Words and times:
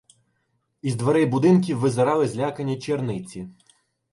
Із 0.81 0.95
дверей 0.95 1.25
будинків 1.25 1.77
визирали 1.79 2.27
злякані 2.27 2.79
черниці. 2.79 3.49